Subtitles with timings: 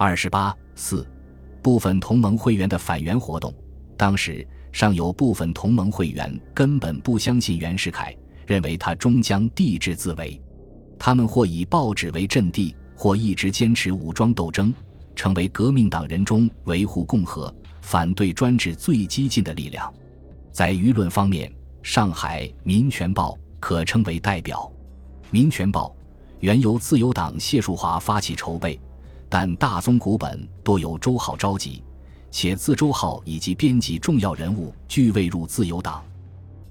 [0.00, 1.04] 二十八四，
[1.60, 3.52] 部分同盟会员的反袁活动。
[3.96, 8.16] 当时尚有部分同盟会员根本不相信袁世凯，
[8.46, 10.40] 认为他终将帝制自为。
[11.00, 14.72] 他们或以报纸为阵地，或一直坚持武装斗争，
[15.16, 19.92] 成为革命党人中维护共和、反对专制最激进的力量。
[20.52, 21.52] 在舆论方面，
[21.82, 24.60] 上海《民权报》可称为代表。
[25.32, 25.88] 《民权报》
[26.38, 28.80] 原由自由党谢树华发起筹备，
[29.28, 31.82] 但大宗股本多由周浩召集，
[32.30, 36.02] 且自周浩以及编辑重要人物俱未入自由党，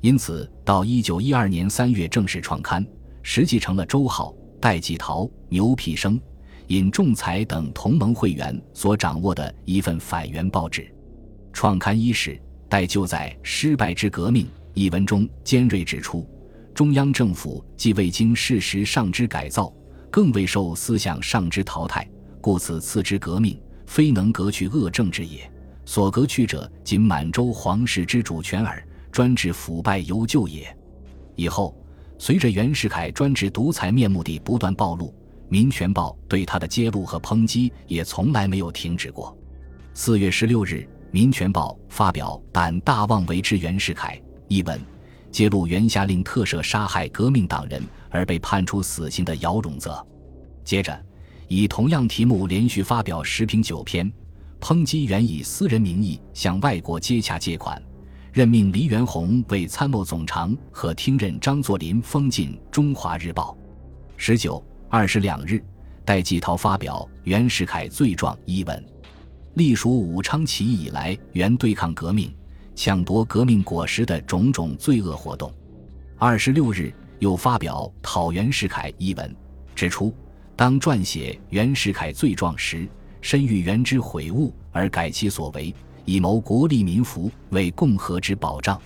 [0.01, 2.85] 因此到一九一二年三月正式创刊，
[3.21, 6.19] 实际成了周浩、戴季陶、牛皮生、
[6.67, 10.91] 尹仲才等同盟会员所掌握的一份反袁报纸。
[11.53, 16.27] 创刊伊始，戴就在《失败之革命》一文中尖锐指出。
[16.73, 19.73] 中央政府既未经事实上之改造，
[20.11, 22.07] 更未受思想上之淘汰，
[22.47, 25.51] 故此次之革命，非能革去恶政治也。
[25.83, 28.81] 所革去者，仅满洲皇室之主权耳，
[29.11, 30.73] 专制腐败犹旧也。
[31.35, 31.75] 以后，
[32.17, 35.07] 随着袁世凯专制独裁面目的不断暴露，
[35.49, 39.37] 《民权报》对他的揭露和抨击也从来没有停止过。
[39.93, 40.75] 四月十六日，
[41.11, 44.15] 《民权报》发表《胆大妄为之袁世凯》
[44.47, 44.79] 一文。
[45.31, 50.01] 揭露袁下令特赦杀害革命党人而被判处死刑的姚荣泽，
[50.63, 50.97] 接着
[51.47, 54.11] 以同样题目连续发表十评九篇，
[54.59, 57.81] 抨击袁以私人名义向外国接洽借款，
[58.33, 63.57] 任命黎元洪为参谋总长和听任张作霖封进《中华日报》。
[64.17, 65.63] 十九、二十两日，
[66.03, 68.85] 戴季陶发表《袁世凯罪状》一文，
[69.53, 72.33] 隶属武昌起义以来袁对抗革命。
[72.75, 75.51] 抢夺革命果实的种种罪恶活动。
[76.15, 79.35] 二十六日，又发表《讨袁世凯》一文，
[79.73, 80.13] 指出
[80.57, 82.89] 当撰写袁世凯罪状时，
[83.21, 88.81] 深欲袁之悔悟而改其所为，以谋国利民福，为共和之保障，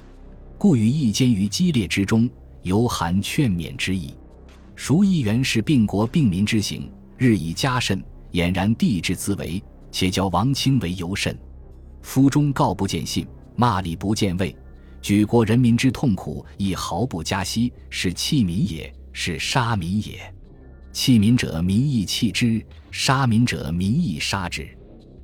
[0.57, 2.29] 故于意兼于激烈之中，
[2.63, 4.13] 犹含劝勉之意。
[4.75, 8.03] 孰意袁氏病国病民之行，日益加甚，
[8.33, 11.35] 俨然帝制自为，且教王卿为尤甚。
[12.01, 13.25] 夫中告不见信。
[13.53, 14.55] 骂力不见位，
[15.01, 20.33] 举国人民之痛苦亦毫不加息，是弃民也，是杀民也。
[20.91, 24.67] 弃民者，民亦弃之；杀民者，民亦杀之。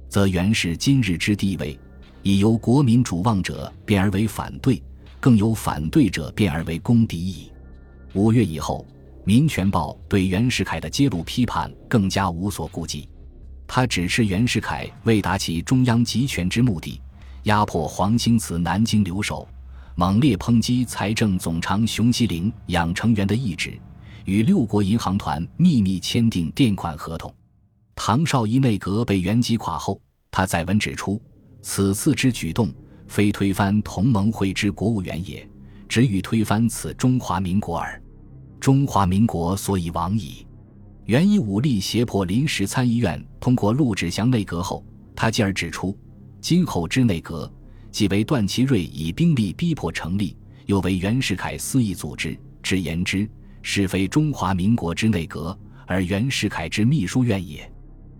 [0.07, 1.77] 则原是今日之地位，
[2.23, 4.81] 已由国民主望者变而为反对，
[5.19, 7.51] 更由反对者变而为公敌矣。
[8.13, 8.85] 五月以后，
[9.25, 13.09] 《民权报》对袁世凯的揭露批判更加无所顾忌，
[13.67, 17.01] 他指斥袁世凯为达其中央集权之目的。
[17.43, 19.47] 压迫黄兴慈南京留守，
[19.95, 23.77] 猛烈抨击财政总长熊希龄养成员的意志，
[24.27, 27.33] 与六国银行团秘密签订垫款合同。
[27.95, 31.21] 唐绍仪内阁被袁击垮后，他载文指出：
[31.61, 32.69] 此次之举动，
[33.07, 35.49] 非推翻同盟会之国务员也，
[35.87, 38.01] 只欲推翻此中华民国耳。
[38.59, 40.45] 中华民国所以亡矣。
[41.05, 44.85] 袁以武力胁迫临时参议院通过陆志祥内阁后，
[45.15, 45.97] 他继而指出。
[46.41, 47.49] 今后之内阁，
[47.91, 50.35] 既为段祺瑞以兵力逼迫成立，
[50.65, 53.27] 又为袁世凯肆意组织，之言之，
[53.61, 57.69] 是非中华民国之内阁，而袁世凯之秘书院也。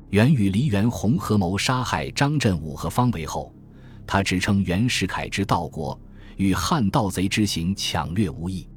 [0.09, 3.53] 袁与黎元洪合谋杀害张振武和方维后，
[4.06, 6.00] 他只称袁世凯之盗国，
[6.38, 8.68] 与汉盗贼之行抢掠无异。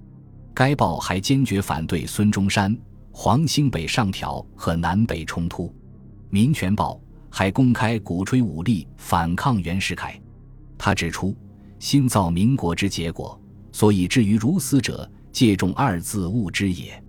[0.55, 2.77] 该报还坚决反对孙中山、
[3.13, 5.67] 黄兴北上条和南北冲突。
[6.31, 6.95] 《民权报》。
[7.33, 10.21] 还公开鼓吹武力反抗袁世凯，
[10.77, 11.33] 他指出，
[11.79, 17.03] 新造民国之结果，所以至于如斯者，借重二字误之也。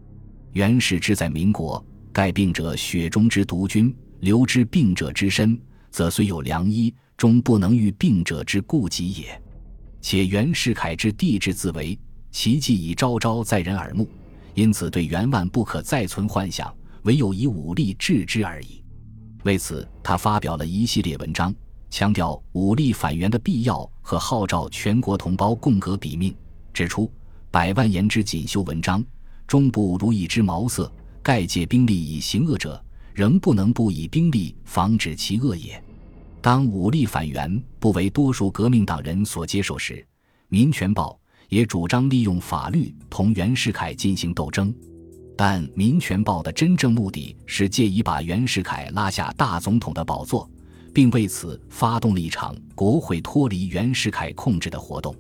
[0.54, 5.60] 袁氏之在民国，盖病者血中之毒菌，留之病者之身，
[5.90, 9.42] 则虽有良医，终不能愈病者之痼疾也。
[10.02, 11.98] 且袁世凯之帝制自为，
[12.32, 14.10] 其迹已昭昭在人耳目，
[14.56, 16.74] 因此对袁万不可再存幻想，
[17.04, 18.84] 唯有以武力治之而已。
[19.44, 21.54] 为此，他发表了一系列文章，
[21.90, 26.36] 强调武力反袁的必要和号召全国同胞共革比命，
[26.74, 27.12] 指出
[27.52, 29.04] 百万言之锦绣文章，
[29.46, 30.92] 终不如一之毛色。
[31.24, 32.84] 盖借兵力以行恶者，
[33.14, 35.80] 仍不能不以兵力防止其恶也。
[36.42, 39.96] 当武力反袁不为多数革命党人所接受时，
[40.48, 41.12] 《民权报》
[41.50, 44.74] 也主张利用法律同袁世凯进行斗争。
[45.38, 50.50] 但《民权报》的真正目的是借以把袁世凯拉下大总统的宝座，
[50.92, 55.14] 并为此发动了一场国会脱离袁世凯控制的活动。《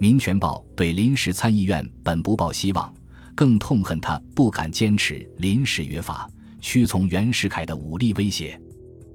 [0.00, 2.90] 民权报》对临时参议院本不抱希望，
[3.34, 6.26] 更痛恨他不敢坚持临时约法，
[6.58, 8.58] 屈从袁世凯的武力威胁。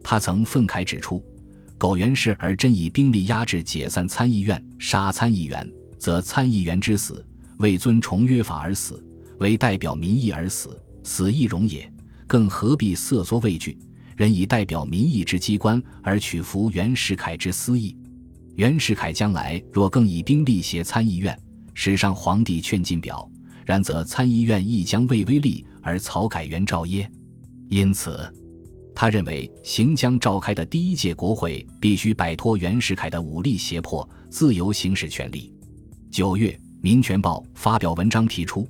[0.04, 1.26] 他曾愤慨指出
[1.80, 5.68] ：“苟袁氏而真以兵力压制解散参议院，杀参议员，
[5.98, 7.26] 则参议员之死，
[7.58, 9.04] 为遵从约法而死，
[9.40, 11.92] 为代表民意而死，死亦容也。
[12.28, 13.76] 更何必瑟缩畏惧？
[14.16, 17.98] 人以代表民意之机关而取服袁世凯之私意。
[18.56, 21.38] 袁世凯将来若更以兵力挟参议院，
[21.74, 23.30] 史上皇帝劝进表，
[23.66, 27.10] 然则参议院亦将未威力而草改元诏耶？
[27.70, 28.18] 因此。”
[28.96, 35.54] 他认为，行将召开的第一届国会必须摆脱袁世凯的武力胁迫，自由行使权力。
[36.10, 36.50] 九月，
[36.80, 38.66] 《民权报》发表文章提出，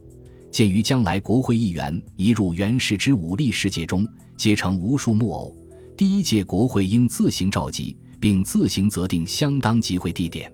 [0.49, 4.03] 鉴于将来国会议员移入袁氏之武力世界中，
[4.35, 5.55] 皆成无数木偶，
[5.95, 7.95] 第一届国会应自行召集，
[8.25, 10.51] 并自行择定相当集会地点。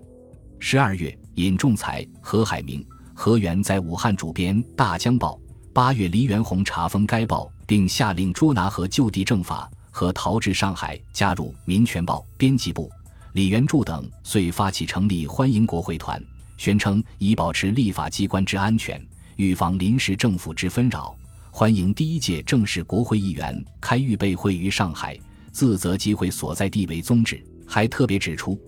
[0.58, 5.40] 十二月，尹仲才、何海明、何元在武汉主编《大江报》。
[5.72, 7.50] 八月，黎元洪查封该报。
[7.66, 12.90] 并下令捉拿和就地正法，和逃至上海，加入《民权报》编辑部。
[13.32, 16.22] 李元柱等遂发起成立欢迎国会团，
[16.58, 19.02] 宣称以保持立法机关之安全，
[19.36, 21.16] 预防临时政府之纷扰，
[21.50, 25.18] 欢迎第一届正式国会议员开预备会于上海，
[25.50, 27.42] 自责机会所在地为宗旨。
[27.66, 28.60] 还特别指出，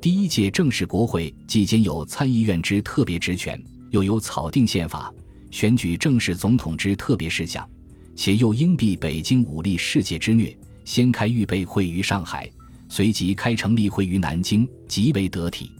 [0.00, 5.12] 第一届正式国会既兼有参议院之特别职权，又有草定宪法、
[5.50, 7.68] 选举正式总统之特别事项。
[8.14, 10.54] 且又应避北京武力世界之虐，
[10.84, 12.46] 先开预备会于上海，
[12.88, 15.72] 随即开成立会于南京，极为得体。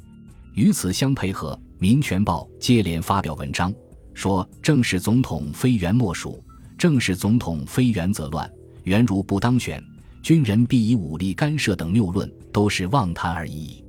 [0.54, 3.72] 与此相配合，《民权报》接连发表文章，
[4.14, 6.42] 说正式总统非袁莫属，
[6.78, 8.50] 正式总统非袁则乱，
[8.84, 9.82] 袁如不当选，
[10.22, 13.84] 军人必以武力干涉等谬论，都是妄谈而已。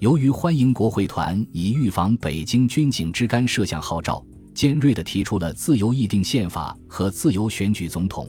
[0.00, 4.22] 由于欢迎国会团以预防北京军警之干涉项号召。
[4.54, 8.28] 尖锐地提出了自由议定宪法和自由选举总统，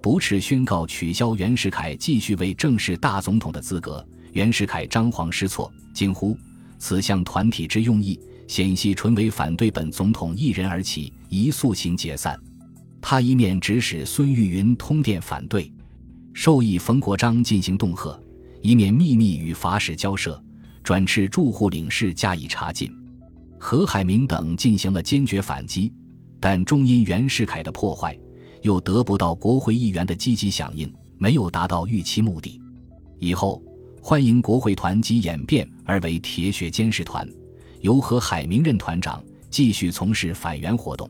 [0.00, 4.06] 不斥宣告取消袁世凯继续为正式大总统的资格。
[4.34, 6.38] 袁世凯张皇失措，惊呼
[6.78, 8.16] ：“此项团体之用意，
[8.46, 12.38] 显系纯为反对本总统一人而起，宜速行解散。”
[13.02, 15.72] 他一面指使孙玉云通电反对，
[16.34, 18.20] 授意冯国璋进行恫吓，
[18.60, 20.42] 以免秘密与法使交涉，
[20.82, 22.92] 转斥驻沪领事加以查禁。
[23.56, 25.90] 何海明等进行了坚决反击，
[26.40, 28.18] 但终因袁世凯的破坏，
[28.62, 32.60] 又得不到国会议员的积极响应，没有达到预期目的。
[33.20, 33.62] 以后，
[34.02, 37.26] 欢迎国会团即演变而为铁血监视团，
[37.80, 41.08] 由何海明任团长，继续从事反袁活动。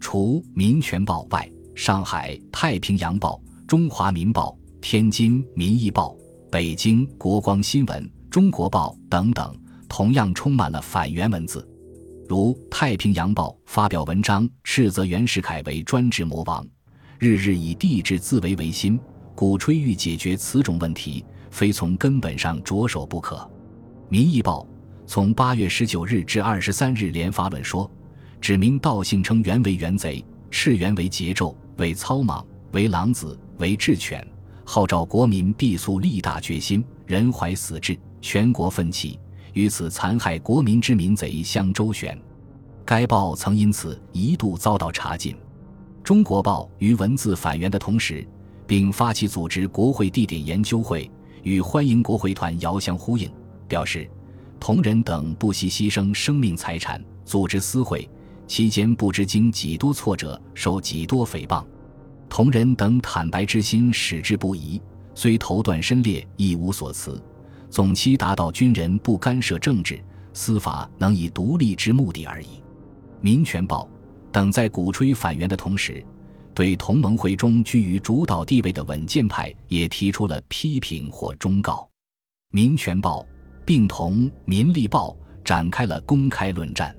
[0.00, 3.40] 除《民权报》外，上海《太平洋报》、
[3.72, 6.08] 《中华民报》、天津《民意报》、
[6.50, 9.56] 北京《国光新闻》、《中国报》等等，
[9.88, 11.66] 同样充满了反袁文字。
[12.28, 16.62] 如《太平洋报》发表文章斥责袁世凯为专制魔王，
[17.18, 19.00] 日日以帝制自为为心，
[19.34, 23.36] 鼓吹欲解决此种问题，非从根本上着手不可。
[24.10, 24.60] 《民意报》
[25.06, 27.90] 从八月十九日至二十三日连发论说，
[28.38, 34.26] 指明道姓称袁为袁贼，斥袁为桀纣，为操莽，为狼子，为智犬，
[34.64, 39.18] 号召国民必速立大决心，人怀死志，全国奋起。
[39.52, 42.18] 与此残害国民之民贼相周旋，
[42.86, 45.36] 该报曾因此一度遭到查禁。
[46.02, 48.26] 中国报于文字反袁的同时，
[48.66, 51.10] 并发起组织国会地点研究会，
[51.42, 53.30] 与欢迎国会团遥相呼应，
[53.68, 54.10] 表示
[54.58, 58.08] 同仁等不惜牺牲生命财产组织私会，
[58.46, 61.62] 期间不知经几多挫折，受几多诽谤，
[62.32, 64.80] 同仁等坦白之心矢志不移，
[65.14, 67.22] 虽头断身裂亦无所辞。
[67.68, 72.46] 总期达到军人不干涉政治、司法能以独立之目的而已。
[73.20, 73.86] 《民权报》
[74.32, 76.02] 等在鼓吹反袁的同时，
[76.54, 81.86] 对同盟会中居于主导地位的稳健派也提出了批评或忠告。
[82.50, 83.20] 《民权报》
[83.66, 85.10] 并同《民力报》
[85.44, 86.96] 展开了公开论战。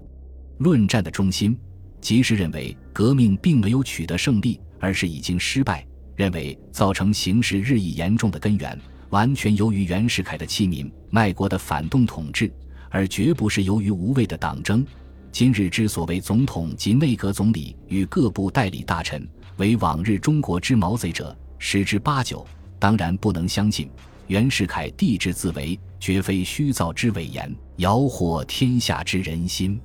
[0.60, 1.58] 论战的中心，
[2.00, 5.82] 即是认为革命并没有取得胜利，而是已经失败；
[6.14, 8.78] 认为造成形势日益严重的根源。
[9.12, 12.52] 完全由于袁世凯的欺民卖国的反动统治，
[12.90, 14.86] 而绝不是由于无谓的党争。
[15.32, 19.26] 今日之所谓总统及内阁总理与各部代理大臣
[19.56, 22.46] 为往日中国之毛贼者，十之八九
[22.78, 23.90] 当然不能相信。
[24.28, 29.80] 袁世凯帝制自为，绝非虚造之伪言，摇惑天下之人心。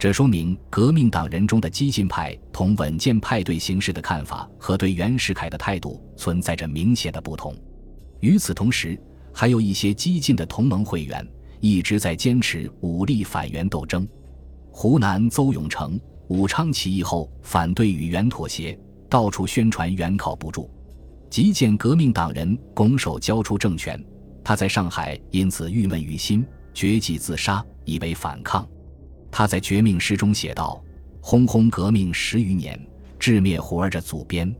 [0.00, 7.54] 这说明革命党人中的激进派同稳健派对形势的看法和对袁世凯的态度存在着明显的不同。
[8.20, 8.98] 与此同时，
[9.30, 11.28] 还有一些激进的同盟会员
[11.60, 14.08] 一直在坚持武力反袁斗争。
[14.70, 20.70] 湖南邹永成、武昌起义后，反对与袁妥协，到处宣传袁靠不住。
[21.28, 24.02] 即见革命党人拱手交出政权，
[24.42, 26.42] 他在上海因此郁闷于心，
[26.72, 28.66] 决计自杀，以为反抗。
[29.30, 30.82] 他在绝命诗中写道
[31.20, 32.78] ：“轰轰革命十余年，
[33.18, 34.54] 致灭胡儿着祖编。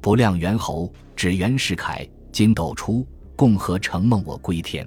[0.00, 2.06] 不量猿猴，指袁世凯。
[2.32, 4.86] 今斗出，共和承梦我归天。”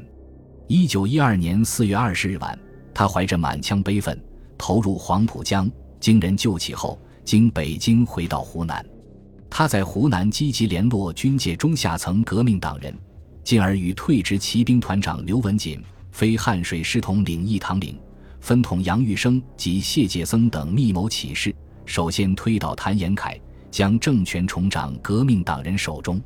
[0.67, 2.57] 一九一二年四月二十日晚，
[2.93, 4.19] 他怀着满腔悲愤，
[4.57, 5.69] 投入黄浦江。
[5.99, 8.85] 经人救起后，经北京回到湖南。
[9.49, 12.95] 他在湖南积极联络军界中下层革命党人，
[13.43, 17.99] 进而与退职骑兵团长刘文锦、非汉水师统领义堂领、
[18.39, 21.53] 分统杨玉生及谢介僧等密谋起事，
[21.85, 26.21] 首先推倒谭延闿，将政权重掌革命党人手中。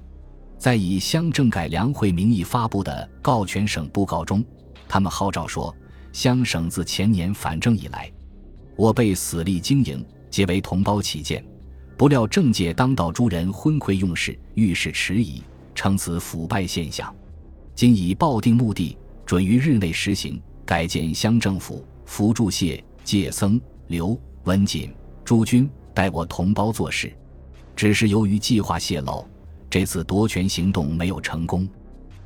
[0.58, 4.44] 在以乡政改良会名义发布的告全省布告中，
[4.88, 5.76] 他们号召说
[6.14, 8.10] ：“乡省自前年反正以来，
[8.78, 11.44] 我辈死力经营，皆为同胞起见。”
[11.98, 15.44] 不料政界当道诸人昏聩用事，遇事迟疑，
[15.76, 17.14] 称此腐败现象。
[17.76, 24.94] 今已抱定目的，准于日内实行改建乡政府，扶助谢介僧、刘文锦
[25.24, 27.14] 诸军，代我同胞做事。
[27.76, 29.28] 只是由于计划泄露，
[29.70, 31.68] 这次夺权行动没有成功。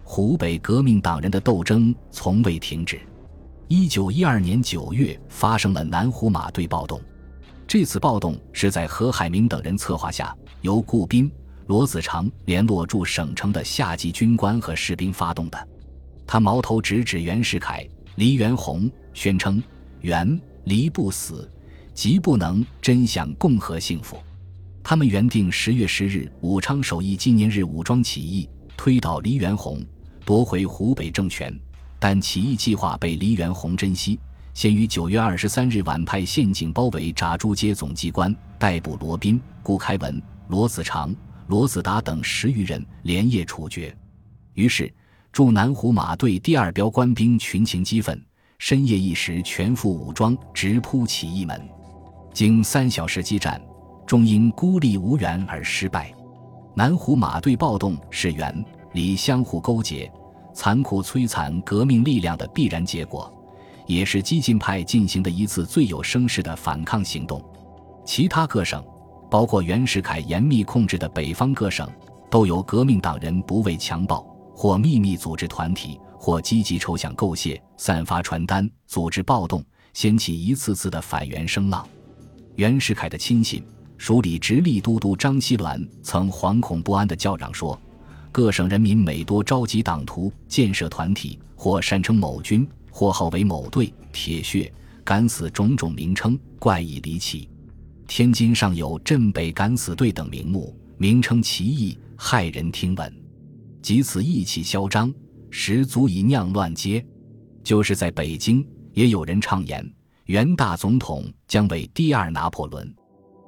[0.03, 2.99] 湖北革命党人的斗争从未停止。
[3.67, 7.01] 一九一二年九月，发生了南湖马队暴动。
[7.67, 11.29] 这次暴动是在何海明等人策划下，由顾斌、
[11.65, 15.67] 罗子长联络驻省城的下级军官和士兵发动的。
[16.25, 19.59] 他矛头直指袁世凯、黎元洪，宣称
[20.01, 21.51] 袁、黎不死，
[21.91, 24.15] 即不能真享共和幸福。
[24.83, 28.47] 他们原定十月十日武昌首义纪念日武装起义，
[28.77, 29.83] 推倒黎元洪，
[30.23, 31.51] 夺回湖北政权。
[31.97, 34.19] 但起义计划被黎元洪珍惜。
[34.53, 41.11] 先于九月二十三日晚派县警包围闸猪街总机关，逮捕罗宾、顾开文、罗子长、
[41.47, 43.97] 罗子达等十余人，连夜处决。
[44.53, 44.93] 于是，
[45.31, 48.23] 驻南湖马队第二标官兵群情激愤，
[48.59, 51.61] 深夜一时全副武装直扑起义门。
[52.33, 53.61] 经三小时激战，
[54.05, 56.13] 终因孤立无援而失败。
[56.75, 60.11] 南湖马队暴动是袁、李相互勾结，
[60.53, 63.31] 残酷摧残革命力量的必然结果。
[63.85, 67.41] 也是激进派进行的一次最有声势的反抗行动。
[68.03, 68.83] 其他各省，
[69.31, 71.89] 包括袁世凯严密控制的北方各省，
[72.29, 81.87] 都有革命党人不畏强暴，或秘密组织团体，或积极筹饷购械、散发传单、组织暴动，掀起一次次的反袁声浪。
[82.55, 83.63] 袁世凯的亲信、
[83.97, 87.79] 署理直隶都督张锡銮曾惶恐不安地叫嚷说
[88.31, 97.47] ：“各省人民每多召集党徒、建设团体，或擅称某军。”或号为某队、铁血、敢死种种名称怪异离奇，
[98.07, 103.13] 天津尚有镇北敢死队等名目，名称奇异，骇人听闻。
[103.83, 105.13] 即此意气嚣张，
[105.59, 107.03] 实足以酿乱街。
[107.63, 109.83] 就是在北京，也有人畅言，
[110.25, 112.95] 袁大总统将为第二拿破仑。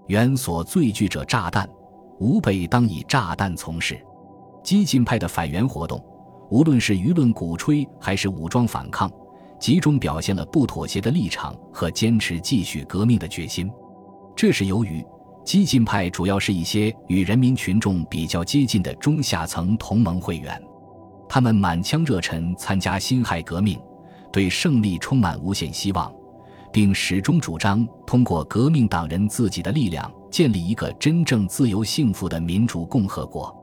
[0.07, 1.69] 袁所最惧者炸弹，
[2.19, 3.95] 吾辈当以炸弹从事。
[4.63, 6.03] 激进派的反袁活动，
[6.49, 9.09] 无论是舆论鼓吹，还是武装反抗。
[9.59, 13.69] 集中表现了不妥协的立场和坚持继续革命的决心。
[14.35, 15.05] 这是由于
[15.45, 20.59] 激进派主要是一些与人民群众比较接近的中下层同盟会员，
[21.29, 23.79] 他们满腔热忱参加辛亥革命，
[24.33, 26.11] 对胜利充满无限希望，
[26.73, 33.55] 并始终主张通过革命党人自己的力量建立一个真正自由幸福的民主共和国。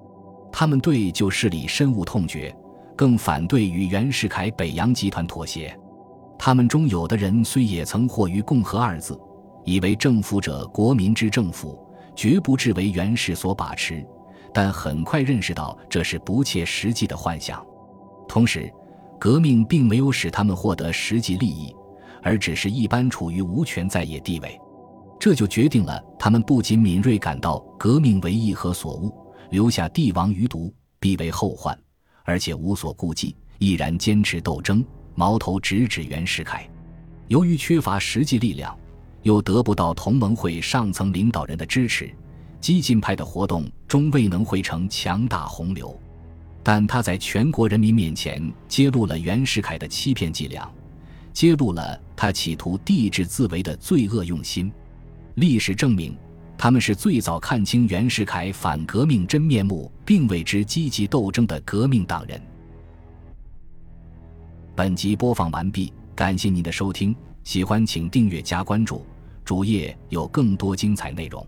[0.53, 2.55] 他们对旧势力深恶痛绝，
[2.95, 5.77] 更反对与袁世凯北洋集团妥协。
[6.39, 9.21] 他们中有的人虽也曾惑于“共和”二字，
[9.65, 11.79] 以为政府者国民之政府，
[12.15, 14.07] 绝不至为袁氏所把持，
[14.57, 17.63] 但很快认识到这是不切实际的幻想。
[18.27, 18.73] 同时，
[19.21, 21.77] 革命并没有使他们获得实际利益，
[22.23, 24.59] 而只是一般处于无权在野地位，
[25.21, 29.13] 这就决定了他们不仅敏锐感到革命为义和所恶，
[29.51, 31.79] 留下帝王余毒必为后患，
[32.25, 34.83] 而且无所顾忌，毅然坚持斗争。
[35.15, 36.67] 矛头直指袁世凯，
[37.29, 38.75] 由于缺乏实际力量，
[39.21, 42.11] 又得不到同盟会上层领导人的支持，
[42.61, 45.99] 激进派的活动终未能汇成强大洪流。
[46.63, 50.69] 但他在全国人民面前揭露了袁世凯的欺骗伎俩，
[51.33, 54.73] 揭露了他企图帝制自为的罪恶用心。
[55.35, 56.17] 历史证明，
[56.59, 62.41] 他们是最早看清袁世凯反革命真面目，并为之积极斗争的革命党人。
[64.75, 69.07] 本集播放完毕，感谢您的收听，喜欢请订阅加关注，
[69.45, 71.47] 主页有更多精彩内容。